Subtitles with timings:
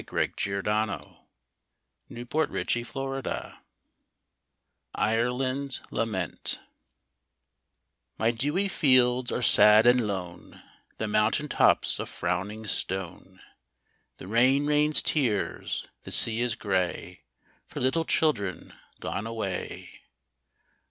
[0.01, 1.25] e 65 TLhc
[2.09, 3.57] jforsafeen /Ifcotber
[4.95, 6.65] (Ireland's lament) M
[8.17, 10.63] Y dewy fields are sad and lone,
[10.97, 13.41] The mountain top's a frowning stone*
[14.17, 17.21] The rain rains tears, the sea is grey
[17.67, 19.99] For little children gone away.